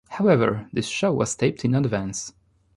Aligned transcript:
However, 0.09 0.67
this 0.73 0.87
show 0.87 1.13
was 1.13 1.35
taped 1.35 1.63
in 1.63 1.75
advance. 1.75 2.33